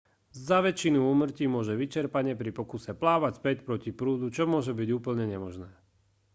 za 0.47 0.57
väčšinu 0.67 0.97
úmrtí 1.13 1.45
môže 1.55 1.73
vyčerpanie 1.81 2.33
pri 2.41 2.49
pokuse 2.59 2.91
plávať 3.01 3.33
späť 3.39 3.57
proti 3.67 3.89
prúdu 3.99 4.25
čo 4.37 4.43
môže 4.53 4.73
byť 4.79 4.89
úplne 4.99 5.23
nemožné 5.33 5.69